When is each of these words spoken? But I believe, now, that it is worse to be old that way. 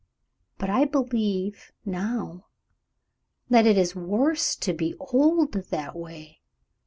But 0.57 0.71
I 0.71 0.85
believe, 0.85 1.71
now, 1.85 2.47
that 3.51 3.67
it 3.67 3.77
is 3.77 3.95
worse 3.95 4.55
to 4.55 4.73
be 4.73 4.95
old 4.95 5.51
that 5.69 5.95
way. 5.95 6.41